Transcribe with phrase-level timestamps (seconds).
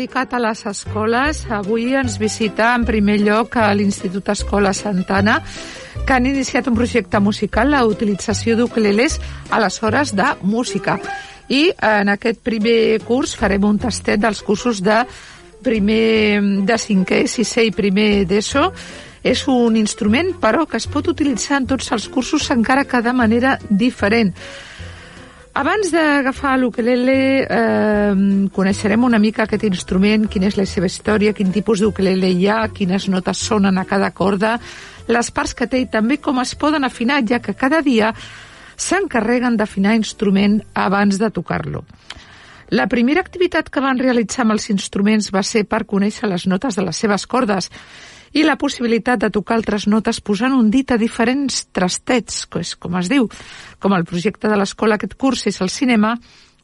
[0.00, 1.42] dedicat a les escoles.
[1.52, 5.42] Avui ens visita en primer lloc a l'Institut Escola Santana,
[6.06, 9.18] que han iniciat un projecte musical, la utilització d'ucleles
[9.50, 10.96] a les hores de música.
[11.52, 15.02] I en aquest primer curs farem un tastet dels cursos de
[15.60, 18.70] primer de cinquè, sisè i primer d'ESO.
[19.20, 23.12] És un instrument, però, que es pot utilitzar en tots els cursos, encara que de
[23.12, 24.32] manera diferent.
[25.52, 31.50] Abans d'agafar l'ukelele, eh, coneixerem una mica aquest instrument, quina és la seva història, quin
[31.50, 34.60] tipus d'ukelele hi ha, quines notes sonen a cada corda,
[35.08, 38.12] les parts que té i també com es poden afinar, ja que cada dia
[38.76, 41.84] s'encarreguen d'afinar instrument abans de tocar-lo.
[42.70, 46.78] La primera activitat que van realitzar amb els instruments va ser per conèixer les notes
[46.78, 47.66] de les seves cordes
[48.32, 53.10] i la possibilitat de tocar altres notes posant un dit a diferents trastets, com es
[53.10, 53.26] diu,
[53.78, 56.14] com el projecte de l'escola aquest curs és el cinema,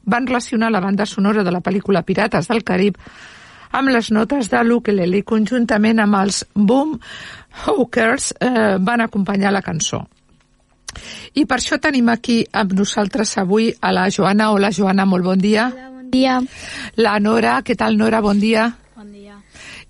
[0.07, 2.95] van relacionar la banda sonora de la pel·lícula Pirates del Carib
[3.75, 6.95] amb les notes de l'ukelele conjuntament amb els Boom
[7.65, 10.05] Hawkers eh, van acompanyar la cançó.
[11.35, 14.51] I per això tenim aquí amb nosaltres avui a la Joana.
[14.55, 15.67] Hola, Joana, molt bon dia.
[15.73, 16.39] Hola, bon dia.
[17.03, 18.23] La Nora, què tal, Nora?
[18.23, 18.71] Bon dia.
[18.95, 19.37] Bon dia.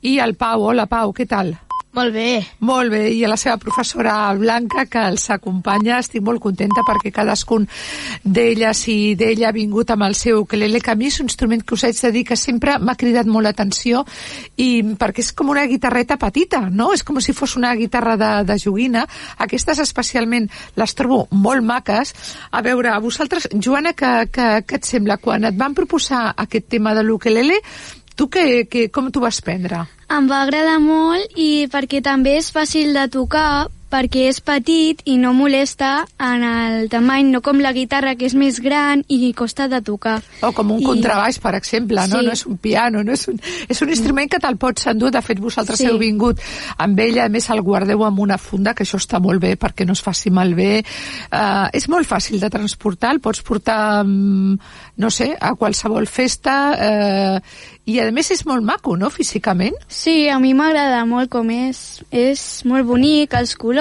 [0.01, 0.67] I el Pau.
[0.71, 1.55] Hola, Pau, què tal?
[1.97, 2.45] Molt bé.
[2.61, 5.95] Molt bé, i a la seva professora Blanca, que els acompanya.
[5.97, 7.65] Estic molt contenta perquè cadascun
[8.21, 11.65] d'elles i d'ella ha vingut amb el seu ukelele, que a mi és un instrument
[11.65, 14.05] que us haig de dir que sempre m'ha cridat molt l'atenció
[14.61, 16.91] i perquè és com una guitarreta petita, no?
[16.93, 19.07] És com si fos una guitarra de, de joguina.
[19.41, 22.13] Aquestes especialment les trobo molt maques.
[22.51, 25.17] A veure, a vosaltres, Joana, que, que, què et sembla?
[25.17, 27.57] Quan et van proposar aquest tema de l'ukelele,
[28.17, 29.85] tu que, que, com t'ho vas prendre?
[30.11, 35.17] Em va agradar molt i perquè també és fàcil de tocar perquè és petit i
[35.21, 39.67] no molesta en el tamany, no com la guitarra que és més gran i costa
[39.71, 40.19] de tocar.
[40.43, 40.87] O com un I...
[40.87, 42.19] contrabaix, per exemple, no?
[42.19, 42.25] Sí.
[42.27, 43.39] No és un piano, no és un,
[43.69, 45.11] és un instrument que te'l pots endur.
[45.15, 45.87] De fet, vosaltres Sí.
[45.87, 46.41] heu vingut
[46.77, 49.85] amb ella, a més el guardeu amb una funda, que això està molt bé perquè
[49.85, 50.83] no es faci malbé.
[51.31, 54.57] Uh, és molt fàcil de transportar, el pots portar, um,
[54.97, 57.39] no sé, a qualsevol festa, uh,
[57.87, 59.75] i a més és molt maco, no?, físicament.
[59.87, 62.01] Sí, a mi m'agrada molt com és.
[62.11, 63.76] És molt bonic, els colors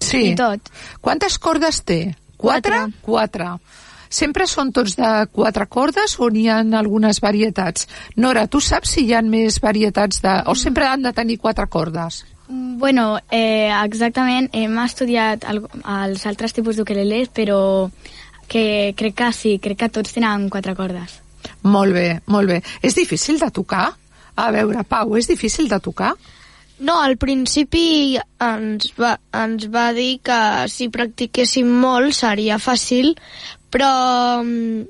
[0.00, 0.30] Sí.
[0.30, 0.70] i tot.
[1.00, 2.14] Quantes cordes té?
[2.36, 2.84] Quatre?
[2.84, 3.00] Quatre.
[3.02, 3.50] Quatre.
[4.14, 7.88] Sempre són tots de quatre cordes o n'hi ha algunes varietats?
[8.16, 10.36] Nora, tu saps si hi ha més varietats de...
[10.46, 12.22] o sempre han de tenir quatre cordes?
[12.46, 15.64] Mm, Bueno, eh, exactament, hem estudiat el,
[15.96, 17.90] els altres tipus d'ukeleles, però
[18.46, 21.20] que crec que sí, crec que tots tenen quatre cordes.
[21.62, 22.60] Molt bé, molt bé.
[22.82, 23.88] És difícil de tocar?
[24.36, 26.12] A veure, Pau, és difícil de tocar?
[26.82, 30.38] No, al principi ens va, ens va dir que
[30.72, 33.12] si practiquéssim molt seria fàcil,
[33.70, 33.90] però
[34.42, 34.82] mm,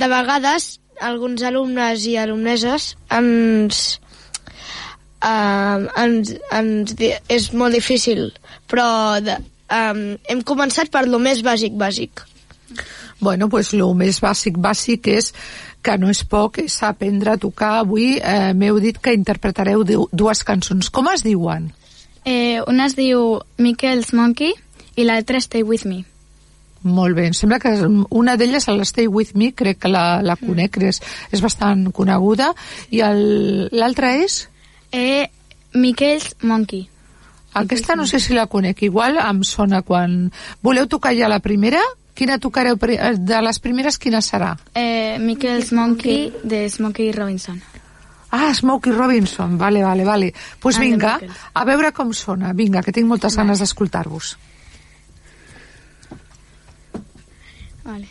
[0.00, 3.82] de vegades alguns alumnes i alumneses ens,
[5.20, 6.94] uh, ens, ens,
[7.28, 8.30] és molt difícil,
[8.70, 8.86] però
[9.20, 9.36] de,
[9.68, 12.24] um, hem començat per lo més bàsic, bàsic.
[13.20, 15.32] Bueno, pues el més bàsic, bàsic és
[15.84, 17.74] que no és poc, és aprendre a tocar.
[17.82, 20.88] Avui eh, m'heu dit que interpretareu du- dues cançons.
[20.90, 21.68] Com es diuen?
[22.24, 24.54] Eh, una es diu Michael's Monkey
[24.96, 26.02] i l'altra Stay With Me.
[26.84, 27.70] Molt bé, em sembla que
[28.12, 30.98] una d'elles, el Stay With Me, crec que la, la conec, és,
[31.32, 32.50] és bastant coneguda,
[32.92, 33.00] i
[33.72, 34.42] l'altra és?
[34.92, 35.24] Eh,
[35.72, 36.86] Michael's Monkey.
[37.54, 40.30] Aquesta no sé si la conec, igual em sona quan...
[40.62, 41.80] Voleu tocar ja la primera?
[42.14, 42.76] Quina tocareu?
[42.88, 44.56] eh, De les primeres, quina serà?
[44.74, 47.60] Eh, Michael's Monkey de Smokey Robinson.
[48.30, 50.32] Ah, Smokey Robinson, vale, vale, vale.
[50.32, 51.20] Doncs pues Ah, vinga,
[51.54, 52.52] a veure com sona.
[52.52, 54.36] Vinga, que tinc moltes ganes d'escoltar-vos.
[57.84, 58.08] Vale.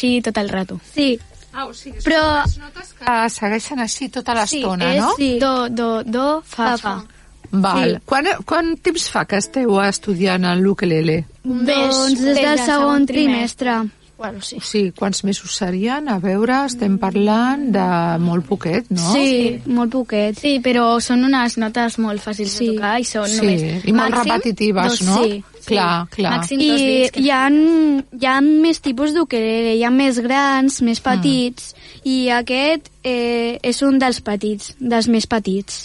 [0.00, 0.80] Així tot el rato.
[0.94, 1.18] Sí,
[1.52, 5.14] Ah, o sigui, Però- les notes que segueixen així tota l'estona, és- no?
[5.16, 5.36] sí.
[5.40, 7.04] Do, do, do, fa, Fa, fa.
[7.50, 7.96] Val.
[7.96, 8.02] Sí.
[8.06, 11.24] Quan, quant temps fa que esteu estudiant el ukelele?
[11.42, 13.80] Doncs des del segon trimestre.
[14.16, 14.58] Bueno, sí.
[14.62, 16.08] Sigui, quants mesos serien?
[16.08, 19.12] A veure, estem parlant de molt poquet, no?
[19.12, 20.38] Sí, molt poquet.
[20.38, 22.68] Sí, però són unes notes molt fàcils Sí.
[22.68, 23.84] de tocar i són Sí, només...
[23.86, 25.24] i molt màxim repetitives, dos, no?
[25.24, 26.36] Sí, Clar, clar.
[26.38, 27.12] Màxim dos I dits.
[27.14, 27.24] Que...
[27.24, 31.74] hi ha, hi ha més tipus d'ukelele, hi ha més grans, més petits,
[32.04, 35.84] i aquest eh, és un dels petits, dels més petits.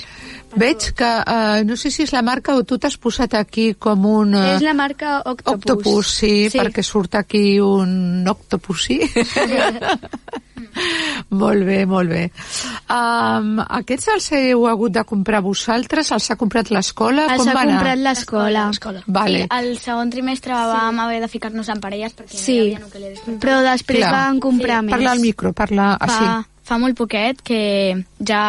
[0.55, 4.05] Veig que, eh, no sé si és la marca o tu t'has posat aquí com
[4.07, 4.35] un...
[4.39, 5.55] eh, És la marca Octopus.
[5.59, 9.01] Octopus, sí, sí, perquè surt aquí un octopus, sí?
[11.41, 12.23] molt bé, molt bé.
[12.91, 16.11] Um, aquests els heu hagut de comprar vosaltres?
[16.15, 17.27] Els ha comprat l'escola?
[17.33, 18.65] Els Com ha comprat l'escola.
[19.07, 19.45] Vale.
[19.45, 22.87] Sí, al segon trimestre vam haver de ficar-nos en parelles perquè Sí, no hi havia
[22.87, 23.23] ukeleles.
[23.41, 24.11] però després Clar.
[24.11, 24.91] van comprar més.
[24.97, 26.19] Parla al micro, parla així.
[26.25, 26.43] fa
[26.81, 27.59] molt poquet que
[28.25, 28.39] ja,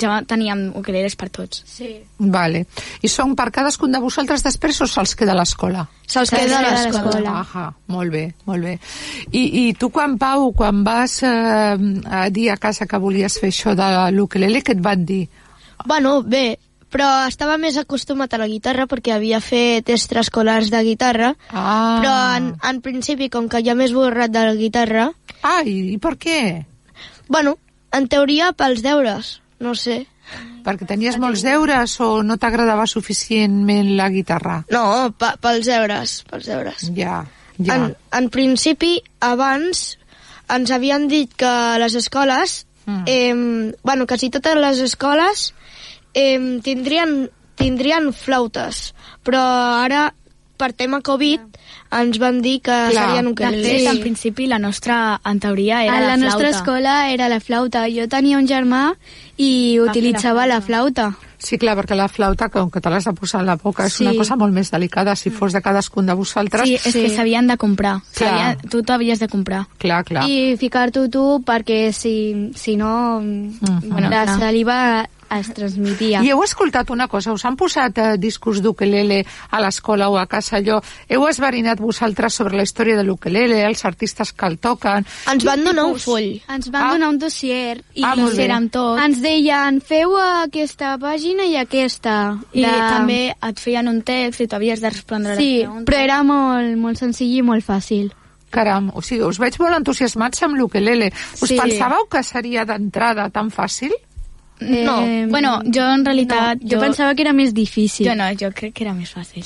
[0.00, 1.62] ja teníem ukeleles per tots.
[1.66, 1.92] Sí.
[2.18, 2.64] Vale.
[3.02, 5.84] I són per cadascun de vosaltres després o se'ls queda a l'escola?
[6.06, 7.36] Se'ls Se'ls queda a queda a l'escola.
[7.44, 8.74] Aha, molt bé, molt bé.
[9.30, 11.76] I, i tu quan, Pau, quan vas eh,
[12.10, 15.22] a dir a casa que volies fer això de l'ukelele, què et van dir?
[15.86, 16.58] Bueno, bé,
[16.92, 21.96] però estava més acostumat a la guitarra perquè havia fet extraescolars de guitarra, Ah.
[22.02, 25.08] però en, en principi, com que ja m'he esborrat de la guitarra,
[25.42, 26.38] Ah, i, i per què?
[27.28, 27.56] Bueno,
[27.92, 30.06] en teoria pels deures, no sé.
[30.64, 34.60] Perquè tenies molts deures o no t'agradava suficientment la guitarra?
[34.70, 36.84] No, pels deures, pels deures.
[36.96, 37.24] Ja,
[37.58, 37.74] ja.
[37.74, 39.98] En, en principi, abans
[40.52, 43.04] ens havien dit que les escoles, Mm.
[43.06, 45.54] eh, bueno, quasi totes les escoles
[46.14, 48.92] eh, tindrien, tindrien flautes,
[49.22, 49.38] però
[49.84, 50.08] ara,
[50.62, 51.40] per tema Covid,
[51.98, 52.92] ens van dir que Clar.
[52.94, 53.66] serien ukeleles.
[53.82, 56.56] fet, en principi, la nostra, en teoria, era a la, la, nostra flauta.
[56.58, 57.84] escola era la flauta.
[57.90, 58.94] Jo tenia un germà
[59.36, 61.10] i Va fer utilitzava la la flauta.
[61.42, 63.94] Sí, clar, perquè la flauta, com que te l'has de posar a la boca, és
[63.96, 64.04] Sí.
[64.06, 65.16] una cosa molt més delicada.
[65.16, 66.62] Si fos de cadascun de vosaltres...
[66.68, 67.16] Sí, és que Sí.
[67.16, 67.96] s'havien de comprar.
[68.12, 69.66] S'havia- Tu t'havies de comprar.
[69.78, 70.22] Clar, clar.
[70.28, 73.98] I ficar-t'ho tu perquè si, si no Mhm.
[73.98, 74.38] la clar.
[74.38, 75.08] saliva
[75.38, 76.22] es transmetia.
[76.22, 80.26] I heu escoltat una cosa, us han posat eh, discos d'ukelele a l'escola o a
[80.26, 80.80] casa allò?
[81.08, 85.06] Heu esverinat vosaltres sobre la història de l'ukelele, els artistes que el toquen?
[85.32, 86.40] Ens van donar un full.
[86.48, 86.92] Ens van Ah.
[86.92, 88.50] donar un dossier i Ah, molt bé.
[88.50, 88.98] amb tot.
[89.00, 92.38] ens deien feu aquesta pàgina i aquesta.
[92.52, 95.84] I també et feien un text i tu havies de respondre Sí, les preguntes.
[95.86, 98.12] però era molt, molt senzill i molt fàcil.
[98.50, 101.10] Caram, o sigui, us veig molt entusiasmats amb l'ukelele.
[101.40, 101.56] Us Sí.
[101.56, 103.92] pensàveu que seria d'entrada tan fàcil?
[104.62, 106.62] No, Eh, bueno, jo en realitat...
[106.62, 108.06] No, jo, pensava que era més difícil.
[108.08, 109.44] Jo no, jo crec que era més fàcil,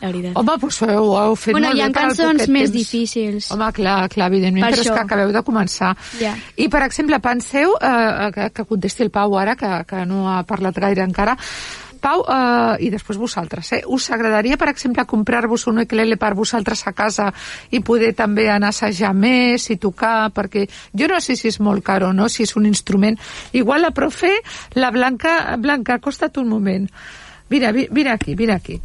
[0.00, 0.36] la veritat.
[0.38, 2.76] Home, doncs heu, heu fet bueno, molt hi bé ha per al cançons més temps.
[2.76, 3.50] difícils.
[3.54, 4.94] Home, clar, clar, evidentment, Per però és això.
[4.94, 5.92] que acabeu de començar.
[6.20, 6.34] Ja.
[6.56, 10.42] I, per exemple, penseu, eh, que, que contesti el Pau ara, que, que no ha
[10.46, 11.36] parlat gaire encara,
[12.00, 13.82] Pau, eh, i després vosaltres, eh?
[13.86, 17.28] us agradaria, per exemple, comprar-vos un ukelele per vosaltres a casa
[17.70, 21.60] i poder també anar a assajar més i tocar, perquè jo no sé si és
[21.60, 23.18] molt car o no, si és un instrument.
[23.52, 24.30] Igual la profe,
[24.74, 26.88] la Blanca, Blanca, acosta't un moment.
[27.50, 28.80] Mira, vi- vine aquí, vine aquí.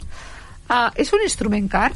[0.69, 1.91] Uh, és un instrument car?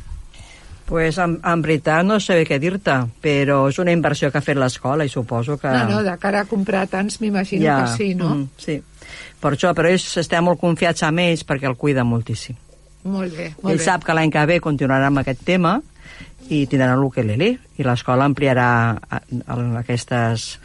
[0.87, 4.55] Pues en, en veritat no sé què dir-te, però és una inversió que ha fet
[4.55, 5.67] l'escola i suposo que...
[5.67, 8.29] No, no, de cara a comprar tants m'imagino que sí, no?
[8.35, 8.77] mm, sí.
[9.39, 12.55] Per això, però ells estem molt confiats amb ells perquè el cuida moltíssim.
[13.07, 13.83] Molt bé, Ell molt bé.
[13.85, 15.81] sap que l'any que ve continuarà amb aquest tema
[16.49, 20.59] i tindrà l'ukelele i l'escola ampliarà a- a- aquestes,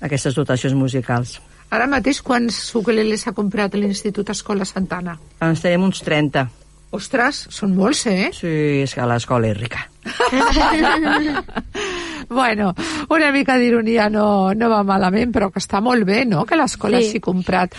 [0.00, 1.40] aquestes dotacions musicals.
[1.70, 5.18] Ara mateix quants ukeleles ha comprat l'Institut Escola Santana?
[5.40, 6.48] Ens tenim uns 30.
[6.94, 8.30] Ostres, són molts, eh?
[8.32, 9.88] Sí, és que l'escola és rica.
[12.28, 12.74] bueno,
[13.10, 17.00] una mica d'ironia no, no va malament, però que està molt bé, no?, que l'escola
[17.00, 17.08] Sí.
[17.10, 17.74] hagi comprat.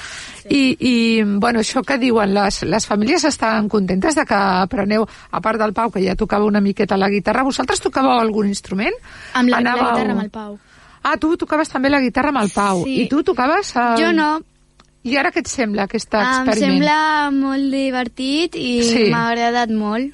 [0.50, 5.42] I, I, bueno, això que diuen, les, les famílies estan contentes de que apreneu, a
[5.42, 8.94] part del Pau, que ja tocava una miqueta la guitarra, vosaltres tocàveu algun instrument?
[9.34, 10.60] Amb la, la Anàveu- guitarra amb el Pau.
[11.06, 12.84] Ah, tu tocaves també la guitarra amb el Pau.
[12.84, 13.02] Sí.
[13.04, 13.76] I tu tocaves...
[13.76, 13.98] El...
[14.02, 14.40] Jo no,
[15.06, 16.82] I ara què et sembla, aquest em experiment?
[16.82, 19.04] sembla molt divertit i Sí.
[19.14, 20.14] m'ha agradat molt.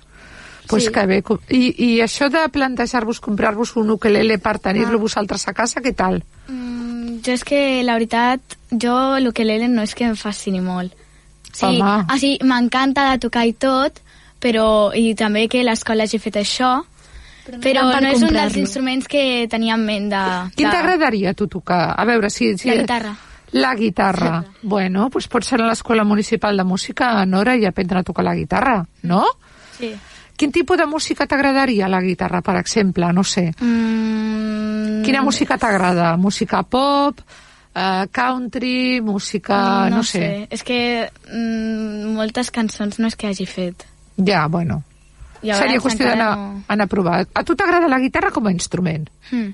[0.72, 0.92] Pues Sí.
[0.92, 1.22] que bé.
[1.50, 6.24] I, I això de plantejar-vos comprar-vos un ukelele per tenir-lo vosaltres a casa, què tal?
[6.48, 10.96] Mm, jo és que, la veritat, jo l'ukelele no és que em fascini molt.
[11.51, 12.06] Sí, Home.
[12.08, 14.00] o sigui, m'encanta de tocar i tot,
[14.40, 16.80] però, i també que l'escola hagi fet això,
[17.62, 20.22] però, no per no és un dels instruments que tenia en ment de...
[20.56, 20.72] Quin de...
[20.72, 21.94] t'agradaria a tu tocar?
[22.00, 22.54] A veure, si...
[22.58, 23.12] si La guitarra.
[23.51, 24.46] La guitarra.
[24.62, 28.24] bueno, doncs pots anar a l'Escola Municipal de Música a Nora i aprendre a tocar
[28.24, 29.25] la guitarra, no?
[29.78, 29.92] Sí.
[30.42, 33.06] Quin tipus de música t'agradaria la guitarra, per exemple?
[33.14, 33.52] No sé.
[33.62, 36.16] Mm, Quina música t'agrada?
[36.18, 37.20] Música pop,
[37.76, 39.88] eh, country, música...
[39.90, 40.48] no, sé.
[40.50, 43.86] És que mm, moltes cançons no és que hagi fet.
[44.18, 44.82] Ja, bueno.
[45.42, 47.22] Llavors, Seria qüestió d'anar no- a provar.
[47.34, 49.08] A tu t'agrada la guitarra com a instrument?
[49.32, 49.54] Hmm.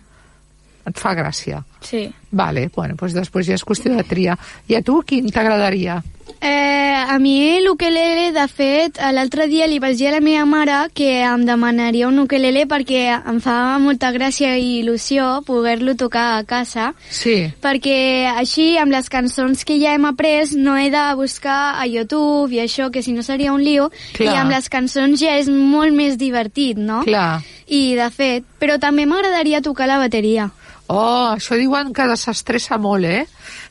[0.88, 1.62] Et fa gràcia.
[1.82, 2.08] Sí.
[2.32, 4.38] Vale, bueno, doncs després ja és qüestió de triar.
[4.68, 6.02] I a tu quin t'agradaria?
[6.42, 10.76] Eh, a mi l'ukelele, de fet, l'altre dia li vaig dir a la meva mare
[10.94, 16.44] que em demanaria un ukelele perquè em fa molta gràcia i il·lusió poder-lo tocar a
[16.44, 17.48] casa Sí.
[17.64, 22.54] perquè així amb les cançons que ja hem après no he de buscar a YouTube
[22.54, 24.34] i això que si no seria un lío Clar.
[24.34, 27.02] i amb les cançons ja és molt més divertit, no?
[27.08, 27.42] Clar.
[27.68, 30.52] I de fet, però també m'agradaria tocar la bateria.
[30.90, 33.26] Oh, això diuen que desestressa molt, eh?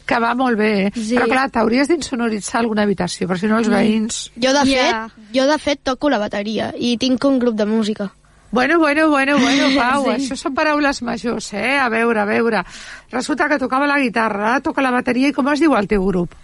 [0.06, 0.90] Que va molt bé.
[0.94, 1.14] Sí.
[1.16, 4.18] Però clar, t'hauries d'insonoritzar alguna habitació, perquè si no els veïns...
[4.36, 5.08] Jo, de Ja.
[5.08, 8.10] fet, jo, de fet, toco la bateria i tinc un grup de música.
[8.52, 10.10] Bueno, bueno, bueno, bueno, Pau, sí.
[10.20, 11.78] això són paraules majors, eh?
[11.80, 12.62] A veure, a veure.
[13.10, 16.34] Resulta que tocava la guitarra, toca la bateria, i com es diu el teu grup?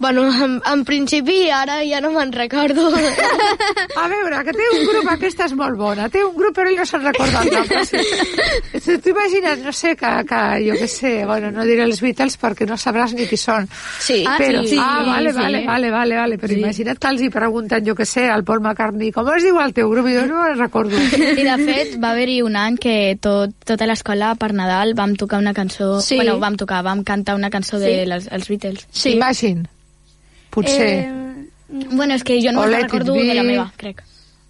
[0.00, 2.86] Bueno, en, en principi, ara ja no me'n recordo.
[2.88, 6.06] A veure, que té un grup, aquesta és molt bona.
[6.08, 7.84] Té un grup, però ell no se'n recorda el nom.
[7.84, 8.00] Sí.
[8.80, 12.64] T'ho imagines, no sé, que, que jo què sé, bueno, no diré els Beatles perquè
[12.70, 13.68] no sabràs ni qui són.
[14.00, 14.22] Sí.
[14.26, 15.38] Ah, però, sí, ah, vale, sí.
[15.38, 16.60] vale, vale, vale, vale, però Sí.
[16.64, 19.74] imagina't que els hi pregunten, jo què sé, al Paul McCartney, com es diu el
[19.76, 20.08] teu grup?
[20.08, 20.96] I jo no me'n recordo.
[20.96, 25.42] I de fet va haver-hi un any que tot, tota l'escola per Nadal vam tocar
[25.44, 25.98] una cançó...
[26.00, 26.16] Sí.
[26.16, 27.84] Bueno, vam tocar, vam cantar una cançó Sí.
[27.84, 28.86] de les, els Beatles.
[28.90, 29.12] Sí.
[29.20, 29.68] Imagine.
[30.50, 30.90] Potser.
[31.06, 31.16] Eh,
[31.70, 33.48] Bueno, és que jo no me'n recordo de la Be.
[33.52, 34.02] meva, crec.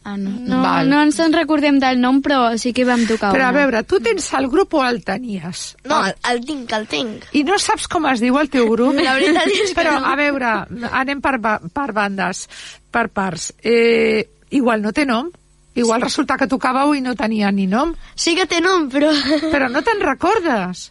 [0.02, 0.30] Ah, no.
[0.40, 0.88] no, Val.
[0.88, 3.58] no ens en recordem del nom, però sí que vam tocar Però a una.
[3.58, 5.76] veure, tu tens el grup o el tenies?
[5.84, 7.26] No, el, el tinc, el tinc.
[7.36, 8.94] I no saps com es diu el teu grup?
[8.96, 10.06] La veritat és que Però, no.
[10.08, 10.54] a veure,
[11.02, 12.46] anem per, ba- per bandes,
[12.90, 13.50] per parts.
[13.62, 14.24] Eh,
[14.56, 15.28] igual no té nom.
[15.76, 17.92] Igual resulta que tocàveu i no tenia ni nom.
[18.16, 19.12] Sí que té nom, però...
[19.52, 20.88] Però no te'n recordes.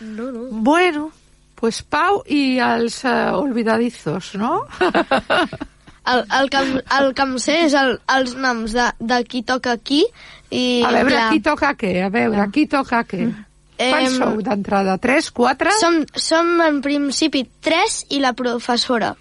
[0.00, 0.48] No, no.
[0.50, 1.12] Bueno,
[1.60, 4.64] pues Pau i els uh, olvidadizos, no?
[6.10, 6.60] El, el, que,
[6.96, 10.00] el que em sé és el, els noms de, de qui toca qui
[10.48, 10.80] i...
[10.82, 11.92] A veure, clar, qui toca què?
[12.02, 13.26] A veure, qui toca què?
[13.80, 14.96] Quants Em, sou d'entrada?
[15.00, 15.72] Tres, quatre?
[15.80, 19.12] Som, som en principi tres i la professora.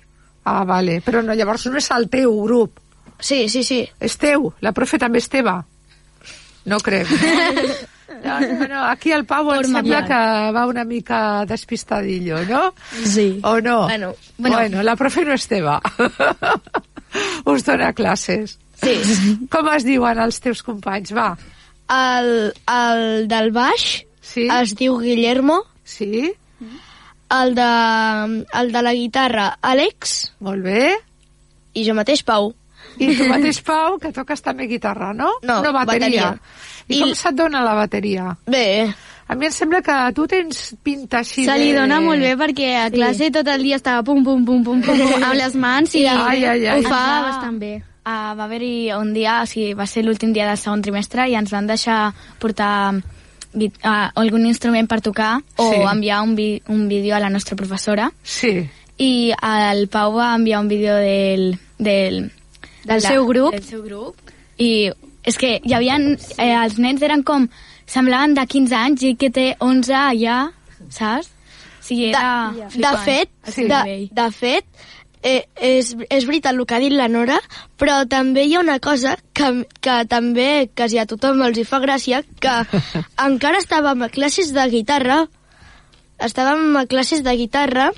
[0.48, 0.98] Ah, vale.
[1.06, 2.80] Però no, llavors no és el teu grup.
[3.20, 3.84] Sí, sí, sí.
[4.00, 4.50] És teu.
[4.64, 5.60] La profe també és teva.
[6.68, 7.12] No crec.
[7.12, 7.78] No,
[8.24, 10.20] no, no, aquí el Pau em sembla que
[10.56, 12.74] va una mica despistadillo, no?
[13.06, 13.40] Sí.
[13.44, 13.84] O no?
[13.88, 14.84] Bueno, bueno, bueno.
[14.84, 15.80] la profe no és teva.
[17.46, 18.58] Us dona classes.
[18.82, 18.96] Sí.
[19.52, 21.12] Com es diuen els teus companys?
[21.16, 21.34] Va.
[21.90, 24.46] El, el del baix Sí?
[24.46, 26.30] es diu Guillermo, Sí?
[27.34, 27.66] el de,
[28.60, 30.96] el de la guitarra Àlex Molt bé.
[31.74, 32.54] i jo mateix Pau.
[33.00, 35.30] I tu mateix, Pau, que toques també guitarra, no?
[35.44, 36.34] No, no bateria.
[36.34, 36.40] bateria.
[36.90, 38.36] I, I- com se't dona la bateria?
[38.48, 38.94] Bé,
[39.30, 41.78] A mi em sembla que tu tens pinta així Se li de...
[41.78, 44.98] dona molt bé perquè a classe tot el dia estava pum, pum, pum, pum, pum,
[45.06, 46.80] pum amb les mans i Ai, ai, ai.
[46.80, 47.22] ho fa Ah.
[47.28, 47.76] bastant bé.
[48.10, 51.36] Uh, va haver-hi un dia, o sigui, va ser l'últim dia del segon trimestre i
[51.38, 52.08] ens van deixar
[52.42, 55.82] portar uh, algun instrument per tocar o Sí.
[55.94, 58.66] enviar un, vi un vídeo a la nostra professora Sí.
[58.98, 62.32] i el Pau va enviar un vídeo del, del,
[62.86, 63.52] Del seu grup.
[63.56, 64.92] del seu grup i
[65.28, 65.98] és que hi havia,
[66.38, 67.50] eh, els nens eren com
[67.90, 70.38] semblaven de 15 anys i que té 11 ja,
[70.90, 71.32] saps?
[71.80, 73.84] O sigui, de, era de flipant, fet, seu de,
[74.14, 74.66] de fet
[75.24, 77.40] eh, és, és veritat el que ha dit la Nora,
[77.80, 81.82] però també hi ha una cosa que, que també quasi a tothom els hi fa
[81.84, 82.56] gràcia, que
[83.28, 85.24] encara estàvem a classes de guitarra,
[86.20, 87.90] estàvem a classes de guitarra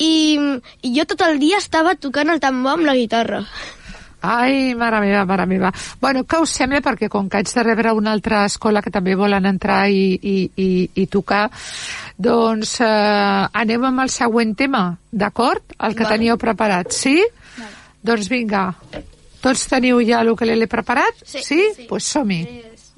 [0.00, 0.36] i,
[0.84, 3.44] i jo tot el dia estava tocant el tambor amb la guitarra.
[4.20, 5.72] Ai, mare meva, mare meva.
[6.00, 6.82] Bueno, què us sembla?
[6.84, 10.36] Perquè com que haig de rebre una altra escola que també volen entrar i, i,
[10.56, 10.70] i,
[11.02, 11.46] i tocar,
[12.16, 15.76] doncs eh, anem amb el següent tema, d'acord?
[15.78, 16.16] El que Vale.
[16.16, 17.16] teníeu preparat, sí?
[18.02, 18.70] Doncs vinga.
[19.40, 21.24] Tots teniu ja l'he preparat?
[21.24, 21.44] Sí.
[21.44, 21.62] Sí?
[21.62, 22.44] Doncs pues som-hi.
[22.44, 22.89] Thank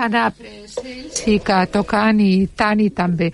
[0.00, 0.34] Sanap
[1.12, 3.26] sí que toquen i tant i també.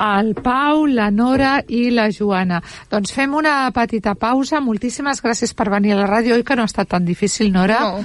[0.00, 2.62] El Pau, la Nora i la Joana.
[2.90, 4.62] Doncs fem una petita pausa.
[4.64, 6.38] Moltíssimes gràcies per venir a la ràdio.
[6.38, 7.80] Oi que no ha estat tan difícil, Nora?
[7.84, 8.00] No.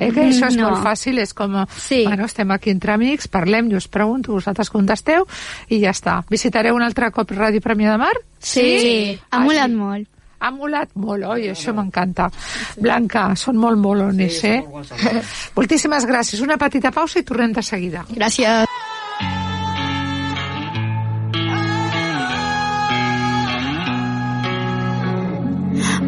[0.00, 0.70] Eh, que això és No.
[0.70, 1.58] molt fàcil, és com...
[1.76, 2.04] Sí.
[2.06, 5.26] Bueno, estem aquí entre amics, parlem, jo us pregunto, vosaltres contesteu
[5.68, 6.20] i ja està.
[6.30, 8.14] Visitareu un altre cop Ràdio Premià de Mar?
[8.38, 9.76] Sí, ha Ah, molat sí.
[9.76, 10.08] molt.
[10.40, 11.50] Ha molat molt, oi?
[11.52, 12.30] Això m'encanta.
[12.80, 14.60] Blanca, són molt molones, Sí, eh?
[14.64, 14.92] guapos.
[15.58, 16.40] Moltíssimes gràcies.
[16.40, 18.06] Una petita pausa i tornem de seguida.
[18.16, 18.64] Gràcies.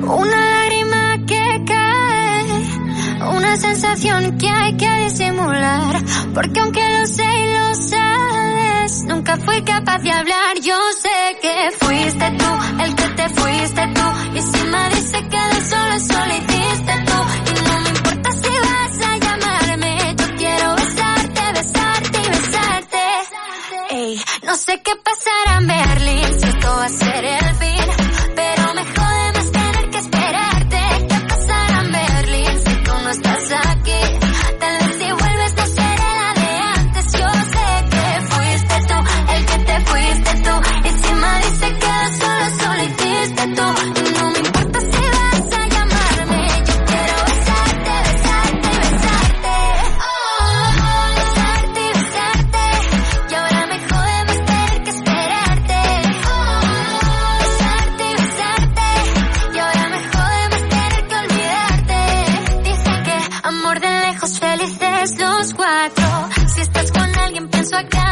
[0.03, 6.03] Una lágrima que cae, una sensación que hay que disimular,
[6.35, 10.57] porque aunque lo sé y lo sabes, nunca fui capaz de hablar.
[10.61, 12.42] Yo sé que fuiste tú
[14.43, 17.19] encima dice que de solo solo hiciste tú,
[17.51, 23.03] y no me importa si vas a llamarme, yo quiero besarte, besarte y besarte.
[23.91, 27.25] Ey, no sé qué pasará en Berlín, si esto va a ser
[67.83, 68.12] forgot.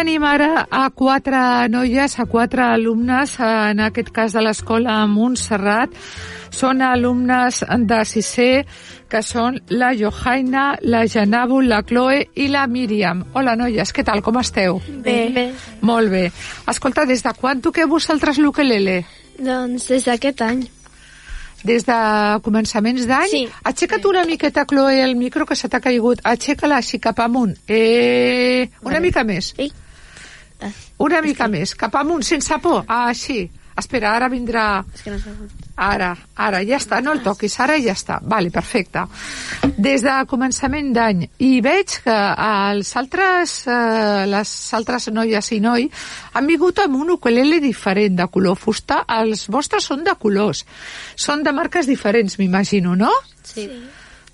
[0.00, 5.92] Tenim ara a quatre noies, a quatre alumnes, en aquest cas de l'escola Montserrat.
[6.56, 7.58] Són alumnes
[7.90, 8.64] de sisè,
[9.12, 13.20] que són la Johaina, la Janabu, la Chloe i la Míriam.
[13.36, 14.80] Hola, noies, què tal, com esteu?
[15.04, 15.18] Bé.
[15.34, 15.44] Bé.
[15.84, 16.24] Molt bé.
[16.72, 19.02] Escolta, des de quan toqueu vosaltres l'ukelele?
[19.36, 20.64] Doncs des d'aquest any.
[21.60, 21.98] Des de
[22.40, 23.36] començaments d'any?
[23.36, 23.44] Sí.
[23.68, 26.24] Aixeca't una miqueta, Chloe, el micro que se t'ha caigut.
[26.24, 27.52] Aixeca-la així cap amunt.
[27.68, 29.06] Eh, una Vale.
[29.10, 29.52] mica més.
[29.60, 29.68] Sí.
[31.00, 32.84] Una mica més, cap amunt, sense por.
[32.86, 33.48] Ah, així.
[33.80, 34.82] Espera, ara vindrà...
[34.94, 35.48] És que no.
[35.80, 38.18] Ara, ara, ja està, no el toquis, ara ja està.
[38.20, 39.06] Vale, perfecte.
[39.80, 41.22] Des de començament d'any.
[41.46, 45.88] I veig que els altres, eh, les altres noies i noi
[46.36, 49.00] han vingut amb un ukulele diferent de color fusta.
[49.20, 50.66] Els vostres són de colors.
[51.16, 53.14] Són de marques diferents, m'imagino, no?
[53.54, 53.70] Sí.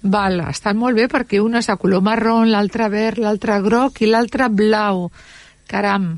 [0.03, 4.11] Val, estan molt bé perquè un és de color marró, l'altre verd, l'altre groc i
[4.11, 5.07] l'altre blau.
[5.67, 6.15] Caram.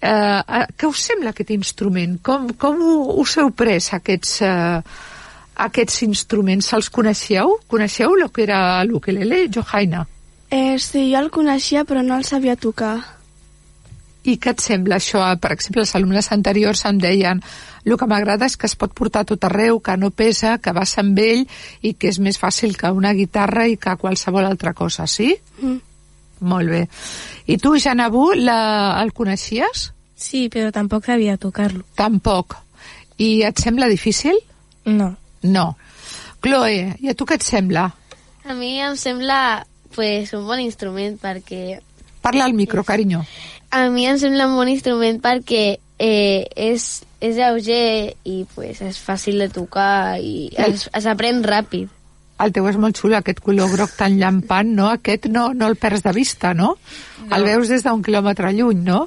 [0.00, 2.18] Eh, eh, què us sembla aquest instrument?
[2.24, 2.80] Com, com
[3.20, 4.80] us heu pres aquests, eh,
[5.68, 6.72] aquests instruments?
[6.76, 7.58] Els coneixeu?
[7.68, 10.06] Coneixeu el que era l'ukelele, Johaina?
[10.50, 12.96] Eh, sí, jo el coneixia però no el sabia tocar.
[14.24, 15.22] I què et sembla això?
[15.40, 17.40] Per exemple, els alumnes anteriors em deien
[17.84, 20.92] el que m'agrada és que es pot portar tot arreu, que no pesa, que vas
[21.00, 21.46] amb ell
[21.80, 25.32] i que és més fàcil que una guitarra i que qualsevol altra cosa, sí?
[25.60, 25.78] Mm.
[26.40, 26.84] Molt bé.
[27.46, 29.00] I tu, Janabú, la...
[29.02, 29.90] el coneixies?
[30.16, 31.84] Sí, però tampoc sabia tocar-lo.
[31.96, 32.56] Tampoc.
[33.20, 34.36] I et sembla difícil?
[34.88, 35.14] No.
[35.42, 35.66] No.
[36.40, 37.90] Chloe, i a tu què et sembla?
[38.44, 41.80] A mi em sembla pues, un bon instrument perquè...
[42.24, 43.22] Parla al micro, carinyo.
[43.70, 45.64] A mi em sembla un bon instrument perquè
[46.00, 46.88] eh, és,
[47.20, 51.92] és lleuger i pues, és fàcil de tocar i es, es aprèn ràpid.
[52.40, 54.88] El teu és molt xulo, aquest color groc tan llampant, no?
[54.94, 56.76] Aquest no, no el perds de vista, no?
[57.26, 57.36] no.
[57.36, 59.06] El veus des d'un quilòmetre lluny, no?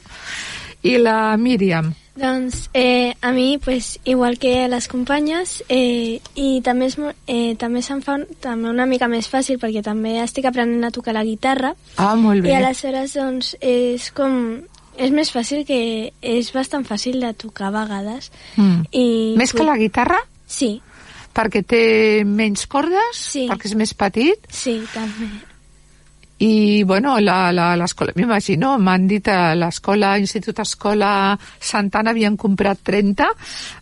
[0.84, 1.94] I la Míriam?
[2.16, 7.82] Doncs eh, a mi, pues, igual que les companyes, eh, i també, és, eh, també
[7.82, 11.24] se'm fa un, també una mica més fàcil perquè també estic aprenent a tocar la
[11.26, 12.52] guitarra Ah, molt bé.
[12.52, 14.62] i aleshores doncs, és com...
[14.94, 18.28] És més fàcil que és bastant fàcil de tocar a vegades.
[18.62, 18.84] Mm.
[18.94, 19.06] I,
[19.42, 20.20] Més que la guitarra?
[20.46, 20.84] Sí,
[21.34, 21.82] Perquè té
[22.26, 23.18] menys cordes?
[23.18, 23.48] Sí.
[23.50, 24.46] Perquè és més petit?
[24.50, 25.32] sí, també.
[26.44, 32.80] I, bueno, la- la- l'escola, m'imagino, m'han dit a l'escola, Institut Escola Santana havien comprat
[32.84, 33.30] 30.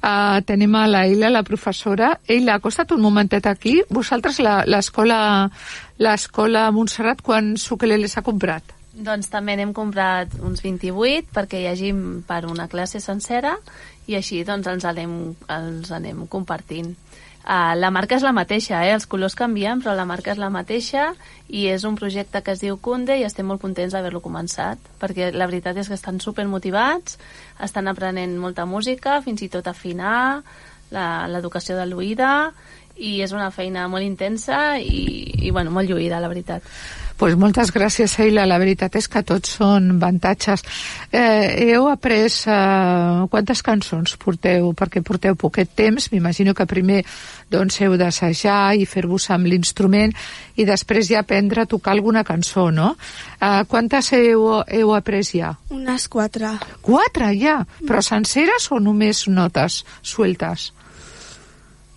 [0.03, 2.19] Uh, tenim a la Eila, la professora.
[2.27, 3.81] Eila, acosta't un momentet aquí.
[3.89, 5.49] Vosaltres, la- l'escola
[5.97, 8.63] l'escola Montserrat, quants ukeleles ha comprat?
[8.93, 11.93] Doncs també n'hem comprat uns 28 perquè hi hagi
[12.27, 13.55] per una classe sencera
[14.07, 16.93] i així doncs els anem, els anem compartint.
[17.41, 18.93] Uh, la marca és la mateixa, eh?
[18.93, 21.07] els colors canvien, però la marca és la mateixa
[21.49, 25.31] i és un projecte que es diu Kunde i estem molt contents d'haver-lo començat perquè
[25.33, 27.17] la veritat és que estan super motivats,
[27.57, 30.43] estan aprenent molta música, fins i tot afinar,
[30.91, 32.51] l'educació de l'oïda
[33.01, 36.61] i és una feina molt intensa i, i bueno, molt lluïda, la veritat.
[37.17, 38.45] Pues moltes gràcies, Eila.
[38.49, 40.63] La veritat és que tots són avantatges.
[41.11, 44.71] Eh, heu après eh, quantes cançons porteu?
[44.77, 46.09] Perquè porteu poquet temps.
[46.11, 47.01] M'imagino que primer
[47.51, 50.13] doncs, heu d'assajar i fer-vos amb l'instrument
[50.55, 52.95] i després ja aprendre a tocar alguna cançó, no?
[53.39, 55.55] Eh, quantes heu, heu après ja?
[55.69, 56.55] Unes quatre.
[56.81, 57.61] Quatre, ja?
[57.87, 60.71] Però senceres o només notes sueltes?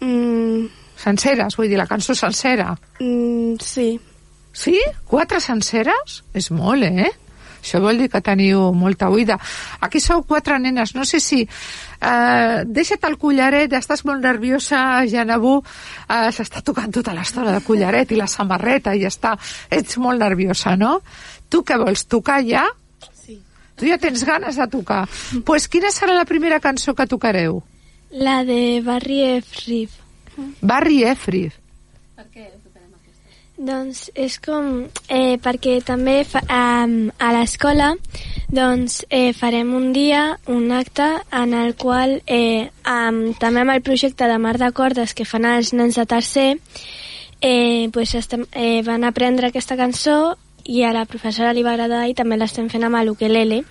[0.05, 0.67] Mm,
[1.05, 2.75] Senceres, vull dir, la cançó sencera.
[3.01, 4.01] mm, sí.
[4.55, 4.79] Sí?
[5.11, 6.23] Quatre senceres?
[6.33, 7.11] És molt, eh?
[7.65, 9.39] Això vol dir que teniu molta oïda.
[9.81, 11.41] Aquí sou quatre nenes, no sé si...
[12.05, 15.57] Eh, deixa't el collaret, estàs molt nerviosa, Janabú,
[16.05, 19.33] eh, s'està tocant tota l'estona de collaret i la samarreta i ja està.
[19.73, 20.99] Ets molt nerviosa, no?
[21.49, 22.67] Tu què vols, tocar ja?
[23.25, 23.39] Sí.
[23.81, 25.07] Tu ja tens ganes de tocar.
[25.09, 27.63] Doncs pues quina serà la primera cançó que tocareu?
[28.13, 29.97] La de Barry Efrif.
[30.61, 31.57] Barry Efrif.
[33.57, 34.89] Doncs és com...
[35.07, 37.93] Eh, perquè també fa, um, a l'escola
[38.55, 43.83] doncs, eh, farem un dia, un acte en el qual eh, um, també amb el
[43.83, 46.49] projecte de Mar de Cordes que fan els nens de tercer
[47.41, 52.07] eh, pues estem, eh, van aprendre aquesta cançó i a la professora li va agradar
[52.09, 53.63] i també l'estem fent amb l'ukelele.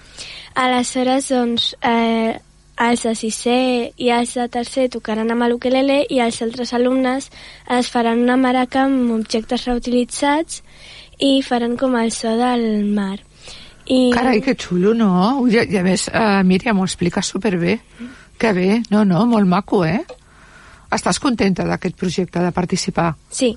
[0.53, 2.39] Aleshores, doncs, eh,
[2.81, 3.57] els de sisè
[4.01, 7.29] i els de tercer tocaran amb l'ukelele i els altres alumnes
[7.69, 10.63] es faran una maraca amb objectes reutilitzats
[11.19, 13.19] i faran com el so del mar.
[13.85, 14.11] I...
[14.15, 15.45] Carai, que xulo, no?
[15.47, 17.79] I, i a més, uh, Míriam, ho explica superbé.
[18.39, 20.01] Que bé, no, no, molt maco, eh?
[20.93, 23.13] Estàs contenta d'aquest projecte, de participar?
[23.29, 23.51] Sí.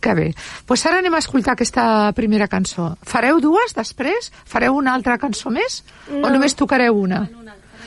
[0.00, 0.28] Que bé.
[0.30, 2.92] Doncs pues ara anem a escoltar aquesta primera cançó.
[3.02, 4.30] Fareu dues després?
[4.46, 5.82] Fareu una altra cançó més?
[6.08, 6.30] O No.
[6.30, 7.24] només tocareu una?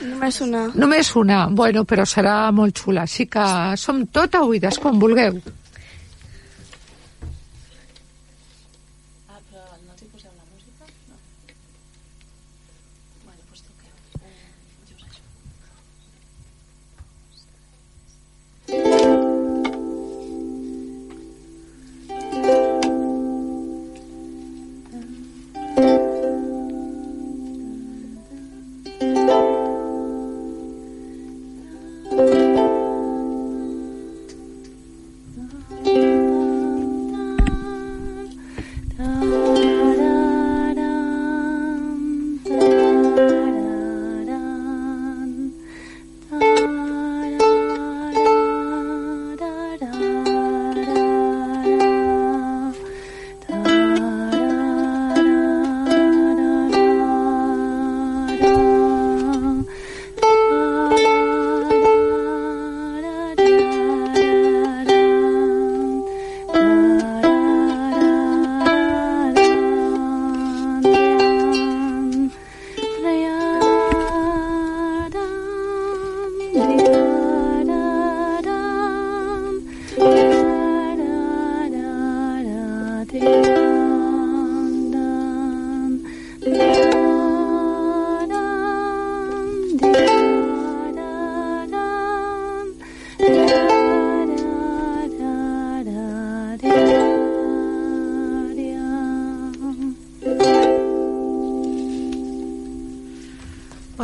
[0.02, 0.66] Només una.
[0.74, 1.40] Només una.
[1.50, 3.06] Bueno, però serà molt xula.
[3.06, 3.44] Així que
[3.80, 5.38] som tot oïdes, quan vulgueu.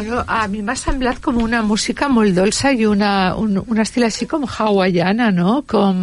[0.09, 4.07] Bueno, a mi m'ha semblat com una música molt dolça i una, un, un estil
[4.07, 5.59] així com hawaiana, no?
[5.69, 5.99] Com,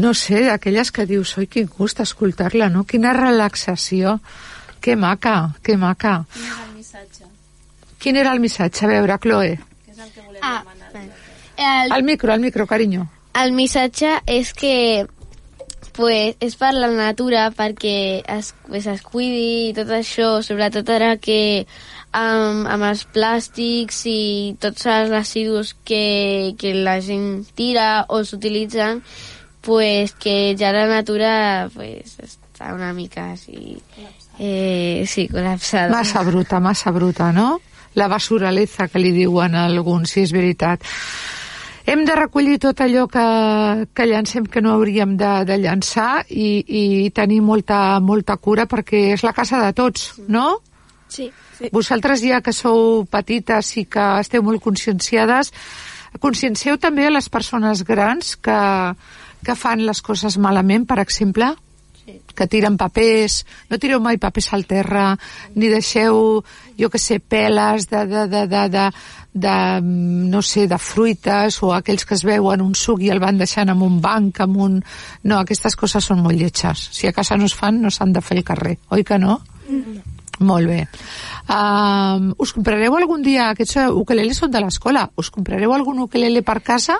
[0.00, 2.84] no sé, d'aquelles que dius, oi, quin gust escoltar-la, no?
[2.88, 4.16] Quina relaxació.
[4.80, 6.22] Que maca, que maca.
[6.32, 7.28] Quin és el missatge?
[8.00, 8.86] Quin era el missatge?
[8.86, 9.52] A veure, Chloe.
[9.58, 11.12] Què és el que volem Ah, demanar?
[11.56, 13.06] El, Al micro, al micro, carinyo.
[13.34, 15.06] el missatge és que
[15.96, 21.16] pues, és per la natura perquè es, pues, es cuidi i tot això, sobretot ara
[21.16, 21.66] que
[22.12, 29.02] amb, amb els plàstics i tots els residus que, que la gent tira o s'utilitzen
[29.66, 33.80] pues, que ja la natura pues, està una mica així
[34.38, 37.56] eh, sí, col·lapsada Massa bruta, massa bruta, no?
[37.96, 40.84] La basuraleza que li diuen a alguns, si és veritat.
[41.86, 43.24] Hem de recollir tot allò que,
[43.94, 49.12] que llancem que no hauríem de, de llançar i, i tenir molta, molta cura perquè
[49.14, 50.58] és la casa de tots, no?
[51.08, 51.70] Sí, sí.
[51.72, 55.52] Vosaltres ja que sou petites i que esteu molt conscienciades,
[56.20, 58.58] consciencieu també a les persones grans que,
[59.44, 61.54] que fan les coses malament, per exemple?
[62.36, 63.40] que tiren papers,
[63.70, 65.16] no tireu mai papers al terra,
[65.56, 66.42] ni deixeu,
[66.78, 68.84] jo que sé, peles de, de, de, de, de,
[69.34, 73.40] de, no sé, de fruites o aquells que es veuen un suc i el van
[73.42, 74.76] deixant en un banc, amb un...
[75.24, 76.90] No, aquestes coses són molt lletges.
[76.94, 79.40] Si a casa no es fan, no s'han de fer al carrer, oi que no?
[80.38, 80.82] Molt bé.
[81.48, 86.60] Um, us comprareu algun dia, aquests ukeleles són de l'escola, us comprareu algun ukelele per
[86.62, 86.98] casa?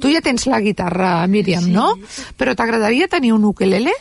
[0.00, 1.72] Tu ja tens la guitarra, Míriam, sí.
[1.74, 1.92] no?
[2.40, 3.92] Però t'agradaria tenir un ukelele?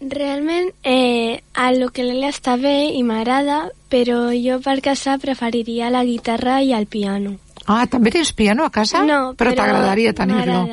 [0.00, 6.60] Realment, eh, el ukelele està bé i m'agrada, però jo per casa preferiria la guitarra
[6.64, 7.36] i el piano.
[7.66, 9.04] Ah, també tens piano a casa?
[9.04, 10.64] No, però, però t'agradaria tenir-lo.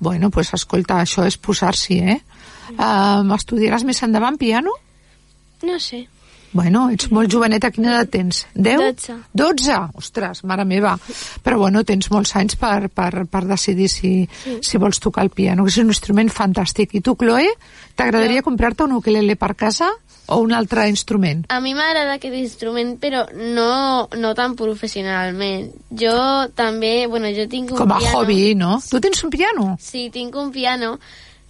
[0.00, 2.18] Bueno, pues escolta, això és posar-s'hi, eh?
[2.74, 4.72] Um, estudiaràs més endavant piano?
[5.64, 6.04] No sé.
[6.54, 8.44] Bueno, ets molt joveneta, quina edat tens?
[8.54, 8.78] 10?
[8.78, 9.14] Dotze.
[9.34, 9.78] 12?
[9.98, 10.92] Ostres, mare meva.
[11.42, 14.12] Però bueno, tens molts anys per, per, per decidir si,
[14.44, 14.58] Sí.
[14.62, 16.94] si vols tocar el piano, que és un instrument fantàstic.
[16.94, 17.50] I tu, Chloe,
[17.98, 19.90] t'agradaria comprar-te un ukelele per casa
[20.26, 21.42] o un altre instrument?
[21.50, 25.72] A mi m'agrada aquest instrument, però no, no tan professionalment.
[25.90, 26.14] Jo
[26.54, 28.18] també, bueno, jo tinc un Com a piano.
[28.22, 28.78] hobby, no?
[28.88, 29.74] Tu tens un piano?
[29.80, 30.98] Sí, tinc un piano,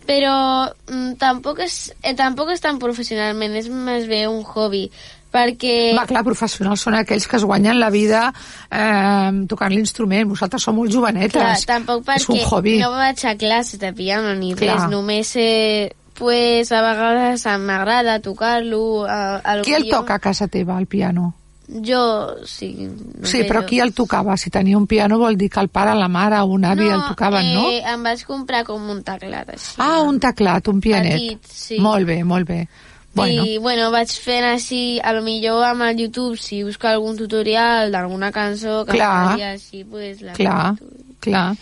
[0.07, 4.87] però mm, tampoc, és, eh, tampoc és tan professionalment, és més bé un hobby,
[5.35, 5.93] perquè...
[5.97, 8.29] Va, clar, professionals són aquells que es guanyen la vida
[8.71, 10.29] eh, tocant l'instrument.
[10.31, 11.35] Vosaltres sou molt jovenetes.
[11.41, 12.79] Clar, tampoc És un perquè hobby.
[12.83, 14.77] no vaig a classes de piano ni Clar.
[14.77, 19.07] res, només eh, pues, a vegades m'agrada tocar-lo.
[19.09, 21.35] lo Qui el jo- toca a casa teva, el piano?
[21.69, 22.75] Jo, sí.
[22.77, 23.67] No Sí, però jo.
[23.67, 24.37] qui el tocava?
[24.37, 27.01] Si tenia un piano vol dir que el pare, la mare o un avi el
[27.09, 27.71] tocaven, no?
[27.71, 29.77] Eh, em vaig comprar com un teclat, així.
[29.79, 31.15] Ah, un teclat, un pianet.
[31.15, 31.79] Petit, sí.
[31.81, 32.69] Molt bé, molt bé.
[33.15, 37.17] Bueno, I, bueno, vaig fent així, a lo millor amb el YouTube, si busca algun
[37.17, 39.39] tutorial d'alguna cançó que Clar.
[39.53, 40.75] així, pues, la clar,
[41.21, 41.57] clar.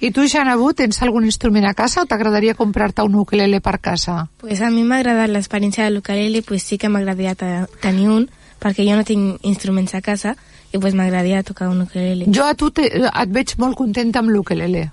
[0.00, 4.28] I tu, Janabu, tens algun instrument a casa o t'agradaria comprar-te un ukelele per casa?
[4.38, 8.28] Pues a mi m'ha agradat l'experiència de l'ukulele, pues sí que m'agradaria te- tenir un,
[8.62, 10.34] perquè jo no tinc instruments a casa,
[10.72, 12.28] i pues m'agradaria tocar un ukulele.
[12.34, 14.88] Jo a tu te, et veig molt contenta amb l'ukelele.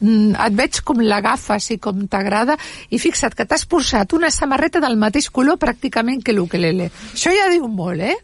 [0.00, 2.56] Mm, et veig com l'agafes i com t'agrada
[2.88, 6.88] i fixa't que t'has posat una samarreta del mateix color pràcticament que l'ukelele.
[7.12, 8.16] Això ja diu molt, eh?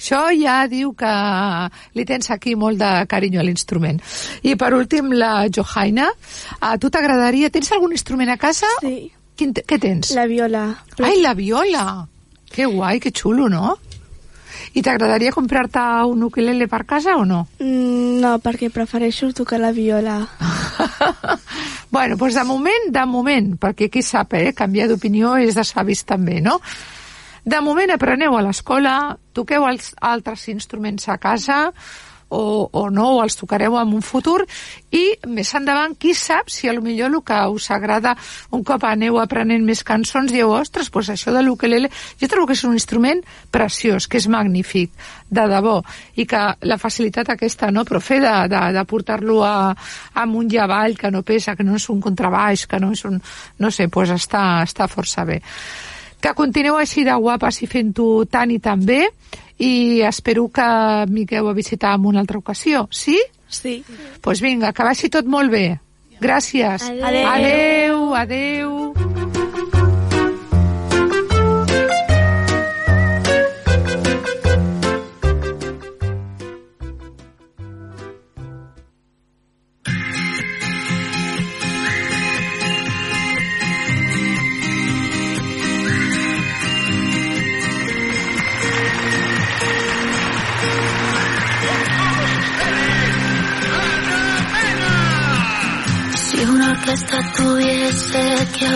[0.00, 1.12] Això ja diu que
[1.94, 4.00] li tens aquí molt de carinyo a l'instrument.
[4.42, 6.08] I per últim, la Johaina,
[6.58, 7.50] a tu t'agradaria...
[7.52, 8.70] Tens algun instrument a casa?
[8.80, 9.10] Sí.
[9.36, 10.14] Quin, què tens?
[10.16, 10.64] La viola.
[11.04, 11.84] Ai, la viola!
[12.50, 13.76] Que guai, que xulo, no?
[14.72, 17.42] I t'agradaria comprar-te un ukelele per casa o no?
[17.58, 20.20] Mm, no, perquè prefereixo tocar la viola.
[21.94, 26.04] bueno, doncs de moment, de moment, perquè qui sap, eh, canviar d'opinió és de savis
[26.06, 26.60] també, no?
[27.44, 31.72] De moment apreneu a l'escola, toqueu els altres instruments a casa,
[32.30, 34.46] o, o no, o els tocareu en un futur,
[34.94, 38.14] i més endavant, qui sap si a lo millor el que us agrada,
[38.54, 41.90] un cop aneu aprenent més cançons, dieu, ostres, doncs això de l'ukelele,
[42.20, 44.94] jo trobo que és un instrument preciós, que és magnífic,
[45.30, 45.76] de debò,
[46.16, 49.74] i que la facilitat aquesta, no?, però fer de, de, de portar-lo a,
[50.22, 53.20] amunt i avall, que no pesa, que no és un contrabaix, que no és un...
[53.58, 55.40] no sé, doncs està, està força bé
[56.20, 59.06] que continueu així de guapes i fent-ho tant i tan bé
[59.60, 60.66] i espero que
[61.10, 63.18] m'hiqueu a visitar en una altra ocasió, sí?
[63.50, 63.82] Sí.
[63.86, 65.80] Doncs pues vinga, que vagi tot molt bé.
[66.20, 66.88] Gràcies.
[66.88, 67.28] Adéu.
[67.28, 69.30] Adéu, adéu.
[69.34, 69.39] Si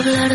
[0.05, 0.34] hablar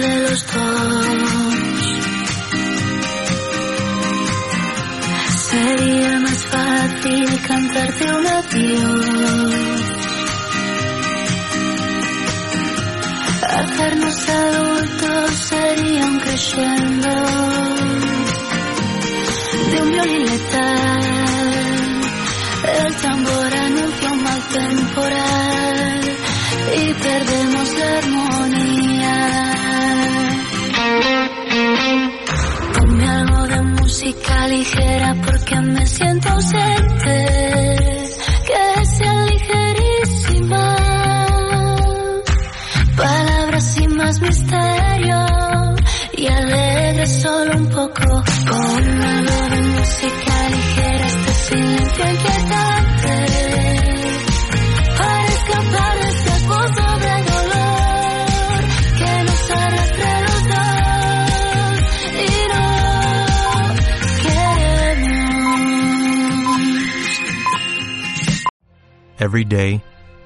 [69.21, 69.85] Every day,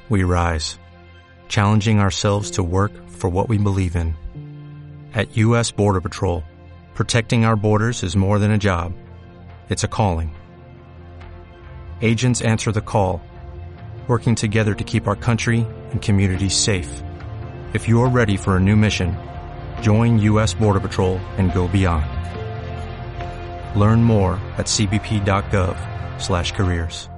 [0.09, 0.79] we rise,
[1.49, 4.15] challenging ourselves to work for what we believe in.
[5.13, 5.73] At U.S.
[5.73, 6.45] Border Patrol,
[6.95, 8.95] protecting our borders is more than a job,
[9.69, 10.33] it's a calling.
[12.05, 13.23] Agents answer the call,
[14.09, 17.03] working together to keep our country and communities safe.
[17.73, 19.17] If you are ready for a new mission,
[19.81, 20.53] join U.S.
[20.53, 22.05] Border Patrol and go beyond.
[23.75, 27.09] Learn more at cbp.gov/careers.